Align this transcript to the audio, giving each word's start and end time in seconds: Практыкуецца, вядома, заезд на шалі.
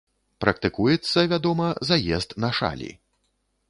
Практыкуецца, 0.45 1.27
вядома, 1.35 1.69
заезд 1.93 2.29
на 2.47 2.55
шалі. 2.61 2.91